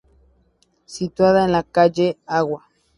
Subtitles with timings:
[0.87, 2.67] Situada en la Calle Agua.